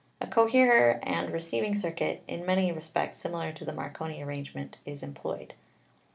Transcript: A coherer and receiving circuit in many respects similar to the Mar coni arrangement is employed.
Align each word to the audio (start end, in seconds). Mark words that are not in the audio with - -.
A 0.19 0.25
coherer 0.25 0.99
and 1.03 1.29
receiving 1.31 1.75
circuit 1.75 2.23
in 2.27 2.43
many 2.43 2.71
respects 2.71 3.19
similar 3.19 3.51
to 3.51 3.63
the 3.63 3.71
Mar 3.71 3.91
coni 3.91 4.19
arrangement 4.23 4.79
is 4.83 5.03
employed. 5.03 5.53